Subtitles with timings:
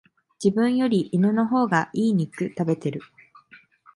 [0.43, 3.01] 自分より犬の方が良い肉食べてる